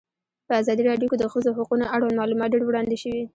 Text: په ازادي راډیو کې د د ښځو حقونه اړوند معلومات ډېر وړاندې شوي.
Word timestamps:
په 0.47 0.53
ازادي 0.61 0.83
راډیو 0.89 1.09
کې 1.11 1.17
د 1.19 1.21
د 1.27 1.31
ښځو 1.33 1.51
حقونه 1.57 1.85
اړوند 1.95 2.19
معلومات 2.21 2.51
ډېر 2.53 2.63
وړاندې 2.65 2.97
شوي. 3.03 3.21